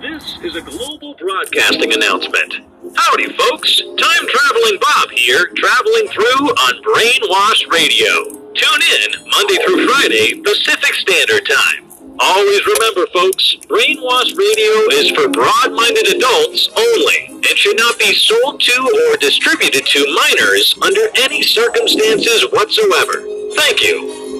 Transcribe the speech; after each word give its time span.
This 0.00 0.38
is 0.42 0.56
a 0.56 0.62
global 0.62 1.14
broadcasting 1.20 1.92
announcement. 1.92 2.64
Howdy, 2.96 3.36
folks. 3.36 3.82
Time 4.00 4.24
traveling 4.32 4.78
Bob 4.80 5.10
here, 5.10 5.44
traveling 5.56 6.08
through 6.08 6.48
on 6.48 6.80
Brainwash 6.80 7.70
Radio. 7.70 8.32
Tune 8.56 8.80
in 8.80 9.28
Monday 9.28 9.58
through 9.60 9.86
Friday, 9.86 10.40
Pacific 10.40 10.94
Standard 10.94 11.44
Time. 11.44 11.84
Always 12.18 12.64
remember, 12.64 13.06
folks, 13.12 13.56
Brainwash 13.68 14.32
Radio 14.38 14.72
is 14.96 15.10
for 15.10 15.28
broad 15.28 15.72
minded 15.72 16.16
adults 16.16 16.70
only 16.74 17.26
and 17.28 17.58
should 17.58 17.76
not 17.76 17.98
be 17.98 18.14
sold 18.14 18.58
to 18.58 19.10
or 19.12 19.18
distributed 19.18 19.84
to 19.84 20.16
minors 20.16 20.74
under 20.80 21.12
any 21.16 21.42
circumstances 21.42 22.50
whatsoever. 22.52 23.20
Thank 23.52 23.82
you. 23.82 24.30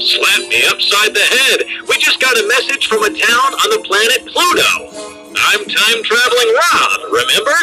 Slap 0.00 0.48
me 0.48 0.64
upside 0.64 1.12
the 1.12 1.20
head. 1.20 1.60
We 1.86 1.98
just 1.98 2.20
got 2.20 2.38
a 2.38 2.48
message 2.48 2.88
from 2.88 3.04
a 3.04 3.12
town 3.12 3.52
on 3.52 3.68
the 3.68 3.84
planet 3.84 4.24
Pluto. 4.32 4.79
I'm 5.50 5.66
time 5.66 6.02
traveling 6.04 6.50
Rob, 6.54 7.10
remember? 7.10 7.58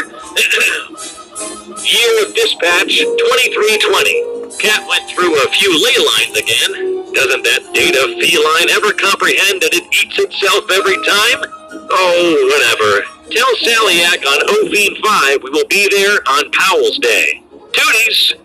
Year 1.88 2.12
of 2.28 2.36
dispatch 2.36 3.00
2320. 3.00 4.60
Cat 4.60 4.84
went 4.92 5.08
through 5.08 5.32
a 5.32 5.48
few 5.56 5.72
ley 5.72 5.96
lines 5.96 6.36
again. 6.36 7.14
Doesn't 7.16 7.48
that 7.48 7.64
data 7.72 8.12
feline 8.20 8.70
ever 8.76 8.92
comprehend 8.92 9.64
that 9.64 9.72
it 9.72 9.88
eats 9.96 10.20
itself 10.20 10.68
every 10.68 11.00
time? 11.08 11.48
Oh, 11.88 12.28
whatever. 12.52 13.08
Tell 13.32 13.56
Sallyak 13.64 14.20
on 14.36 14.40
Ovine 14.60 15.00
5 15.00 15.44
we 15.44 15.50
will 15.50 15.68
be 15.72 15.88
there 15.88 16.20
on 16.28 16.52
Powell's 16.52 17.00
Day. 17.00 17.42
Tooties! 17.72 18.36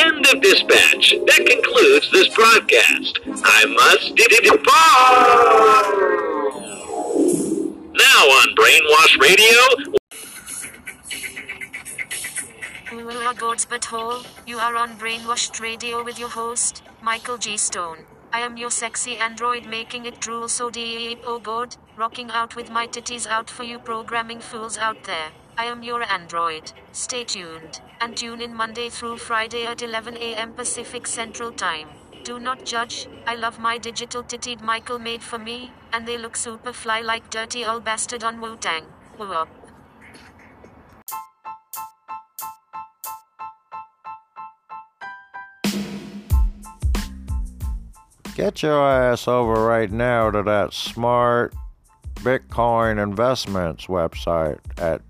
End 0.00 0.24
of 0.32 0.40
dispatch. 0.40 1.12
That 1.28 1.44
concludes 1.44 2.10
this 2.10 2.28
broadcast. 2.32 3.20
I 3.44 3.68
must 3.68 4.16
depart. 4.16 6.13
Brainwash 8.64 9.20
Radio. 9.20 9.60
But 13.68 13.84
hole, 13.84 14.22
you 14.46 14.56
are 14.56 14.74
on 14.74 14.96
Brainwashed 14.98 15.60
Radio 15.60 16.02
with 16.02 16.18
your 16.18 16.30
host, 16.30 16.82
Michael 17.02 17.36
G. 17.36 17.58
Stone. 17.58 18.06
I 18.32 18.40
am 18.40 18.56
your 18.56 18.70
sexy 18.70 19.18
android 19.18 19.66
making 19.66 20.06
it 20.06 20.18
drool 20.18 20.48
so 20.48 20.70
deep, 20.70 21.20
oh 21.26 21.38
god, 21.38 21.76
rocking 21.94 22.30
out 22.30 22.56
with 22.56 22.70
my 22.70 22.86
titties 22.86 23.26
out 23.26 23.50
for 23.50 23.64
you 23.64 23.78
programming 23.78 24.40
fools 24.40 24.78
out 24.78 25.04
there. 25.04 25.32
I 25.58 25.66
am 25.66 25.82
your 25.82 26.02
android. 26.02 26.72
Stay 26.92 27.24
tuned, 27.24 27.82
and 28.00 28.16
tune 28.16 28.40
in 28.40 28.54
Monday 28.54 28.88
through 28.88 29.18
Friday 29.18 29.66
at 29.66 29.82
11 29.82 30.16
a.m. 30.16 30.54
Pacific 30.54 31.06
Central 31.06 31.52
Time. 31.52 31.88
Do 32.24 32.40
not 32.40 32.64
judge, 32.64 33.06
I 33.26 33.34
love 33.34 33.58
my 33.58 33.76
digital 33.76 34.22
tittied 34.22 34.62
Michael 34.62 34.98
made 34.98 35.22
for 35.22 35.38
me, 35.38 35.72
and 35.92 36.08
they 36.08 36.16
look 36.16 36.36
super 36.36 36.72
fly 36.72 37.02
like 37.02 37.28
dirty 37.28 37.66
old 37.66 37.84
bastard 37.84 38.24
on 38.24 38.40
Wu 38.40 38.56
Tang. 38.56 38.86
Get 48.34 48.62
your 48.62 48.88
ass 48.90 49.28
over 49.28 49.62
right 49.62 49.92
now 49.92 50.30
to 50.30 50.42
that 50.44 50.72
smart 50.72 51.54
Bitcoin 52.14 53.02
investments 53.02 53.84
website 53.86 54.60
at 54.78 55.02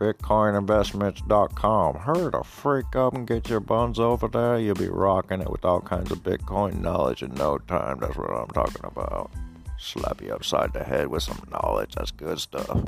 smartbitcoininvestments.com. 0.00 1.94
Hurry 1.96 2.30
the 2.30 2.42
freak 2.44 2.96
up 2.96 3.14
and 3.14 3.26
get 3.26 3.48
your 3.48 3.60
buns 3.60 3.98
over 3.98 4.28
there. 4.28 4.58
You'll 4.58 4.74
be 4.74 4.88
rocking 4.88 5.40
it 5.40 5.50
with 5.50 5.64
all 5.64 5.80
kinds 5.80 6.10
of 6.10 6.18
Bitcoin 6.22 6.80
knowledge 6.80 7.22
in 7.22 7.34
no 7.34 7.58
time. 7.58 7.98
That's 8.00 8.16
what 8.16 8.30
I'm 8.30 8.48
talking 8.48 8.84
about. 8.84 9.30
Slap 9.78 10.22
you 10.22 10.32
upside 10.32 10.72
the 10.72 10.84
head 10.84 11.08
with 11.08 11.22
some 11.22 11.42
knowledge. 11.50 11.94
That's 11.94 12.10
good 12.10 12.40
stuff. 12.40 12.84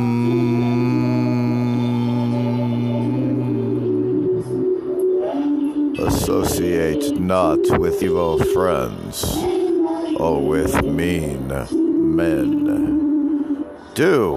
associate 5.98 7.20
not 7.20 7.58
with 7.78 8.02
evil 8.02 8.38
friends 8.38 9.61
or 10.22 10.40
with 10.40 10.84
mean 10.84 11.48
men. 11.48 12.64
Do 13.94 14.36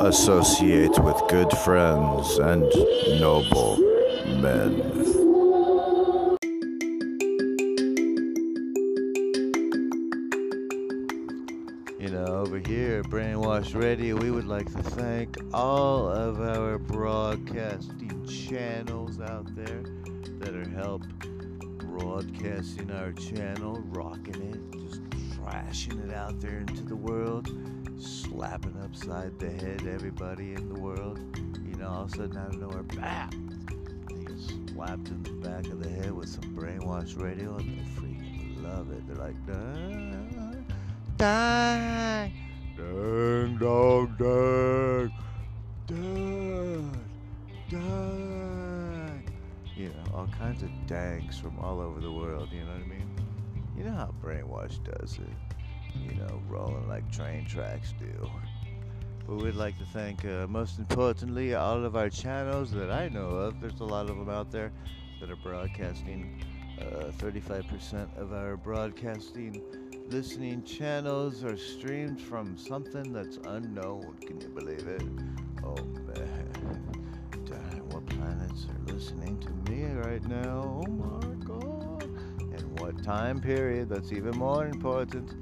associate 0.00 0.98
with 0.98 1.16
good 1.30 1.50
friends 1.64 2.36
and 2.36 2.68
noble 3.18 3.78
men. 4.42 4.74
You 11.98 12.10
know, 12.10 12.26
over 12.26 12.58
here 12.58 12.98
at 12.98 13.06
Brainwash 13.06 13.74
Radio, 13.74 14.16
we 14.16 14.30
would 14.30 14.46
like 14.46 14.70
to 14.70 14.82
thank 14.82 15.38
all 15.54 16.08
of 16.08 16.42
our 16.42 16.76
broadcasting 16.76 18.26
channels 18.26 19.18
out 19.18 19.46
there 19.56 19.82
that 20.40 20.54
are 20.54 20.68
help 20.68 21.04
broadcasting 21.78 22.90
our 22.90 23.12
channel, 23.12 23.82
rocking 23.88 24.42
it, 24.52 24.78
just 24.78 25.00
trashing 25.42 26.08
it 26.08 26.14
out 26.14 26.40
there 26.40 26.58
into 26.58 26.82
the 26.82 26.96
world, 26.96 27.48
slapping 27.98 28.76
upside 28.82 29.38
the 29.38 29.50
head 29.50 29.86
everybody 29.86 30.54
in 30.54 30.72
the 30.72 30.80
world. 30.80 31.18
You 31.36 31.76
know, 31.76 31.88
all 31.88 32.02
of 32.02 32.12
a 32.12 32.16
sudden 32.16 32.36
out 32.36 32.54
of 32.54 32.60
nowhere, 32.60 32.82
bam! 32.82 33.66
They 34.08 34.24
get 34.24 34.38
slapped 34.38 35.08
in 35.08 35.22
the 35.22 35.32
back 35.48 35.66
of 35.66 35.82
the 35.82 35.88
head 35.88 36.12
with 36.12 36.28
some 36.28 36.54
Brainwash 36.54 37.20
Radio, 37.20 37.56
and 37.56 37.78
they 37.78 37.84
freaking 38.00 38.62
love 38.62 38.90
it. 38.92 39.06
They're 39.06 39.16
like, 39.16 39.46
dang, 39.46 40.66
dang, 41.16 42.34
dang, 42.76 43.58
dang, 43.58 44.76
dang, 45.88 47.06
dang. 47.70 49.24
You 49.74 49.88
know, 49.88 50.04
all 50.14 50.28
kinds 50.38 50.62
of 50.62 50.70
dangs 50.86 51.38
from 51.38 51.58
all 51.58 51.80
over 51.80 52.00
the 52.00 52.12
world, 52.12 52.50
you 52.52 52.60
know 52.60 52.72
what 52.72 52.82
I 52.82 52.86
mean? 52.86 53.08
You 53.76 53.84
know 53.84 53.92
how 53.92 54.14
Brainwash 54.22 54.82
does 54.84 55.18
it. 55.18 55.54
You 55.94 56.14
know, 56.16 56.42
rolling 56.48 56.88
like 56.88 57.10
train 57.12 57.44
tracks 57.46 57.94
do. 57.98 58.30
But 59.26 59.36
we'd 59.36 59.54
like 59.54 59.78
to 59.78 59.84
thank, 59.86 60.24
uh, 60.24 60.46
most 60.48 60.78
importantly, 60.78 61.54
all 61.54 61.84
of 61.84 61.96
our 61.96 62.10
channels 62.10 62.70
that 62.72 62.90
I 62.90 63.08
know 63.08 63.28
of. 63.28 63.60
There's 63.60 63.80
a 63.80 63.84
lot 63.84 64.10
of 64.10 64.16
them 64.16 64.28
out 64.28 64.50
there 64.50 64.72
that 65.20 65.30
are 65.30 65.36
broadcasting. 65.36 66.42
Uh, 66.80 67.12
35% 67.18 68.16
of 68.16 68.32
our 68.32 68.56
broadcasting 68.56 69.62
listening 70.08 70.62
channels 70.64 71.44
are 71.44 71.56
streamed 71.56 72.20
from 72.20 72.56
something 72.58 73.12
that's 73.12 73.38
unknown. 73.44 74.16
Can 74.26 74.40
you 74.40 74.48
believe 74.48 74.86
it? 74.86 75.02
Oh 75.64 75.76
man. 75.84 77.02
Damn, 77.44 77.88
what 77.90 78.04
planets 78.06 78.66
are 78.66 78.92
listening 78.92 79.38
to 79.38 79.70
me 79.70 79.84
right 80.00 80.24
now? 80.24 80.84
Oh 80.86 80.90
my 80.90 81.31
time 82.92 83.40
period? 83.40 83.88
That's 83.88 84.12
even 84.12 84.36
more 84.36 84.66
important. 84.66 85.34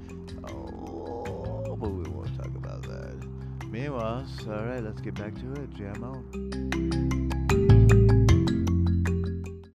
Oh, 0.49 1.75
but 1.79 1.89
we 1.89 2.09
won't 2.09 2.35
talk 2.37 2.53
about 2.55 2.83
that. 2.83 3.15
Meanwhile, 3.69 4.25
alright, 4.47 4.83
let's 4.83 5.01
get 5.01 5.15
back 5.15 5.33
to 5.41 5.53
it. 5.53 5.69
Jam 5.75 6.03
on. 6.03 7.00